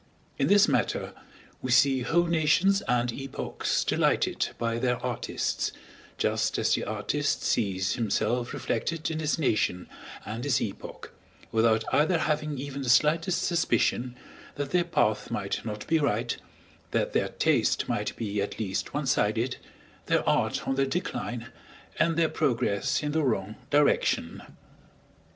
[0.39, 1.13] In this matter
[1.61, 5.71] we see whole nations and epochs delighted by their artists,
[6.17, 9.87] just as the artist sees himself reflected in his nation
[10.25, 11.13] and his epoch,
[11.51, 14.15] without either having even the slightest suspicion
[14.55, 16.35] that their path might not be right,
[16.89, 19.57] that their taste might be at least one sided,
[20.07, 21.49] their art on the decline,
[21.99, 24.41] and their progress in the wrong direction.